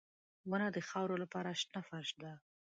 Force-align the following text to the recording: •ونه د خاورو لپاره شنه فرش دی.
•ونه 0.49 0.67
د 0.75 0.77
خاورو 0.89 1.15
لپاره 1.23 1.57
شنه 1.61 1.81
فرش 1.87 2.09
دی. 2.21 2.33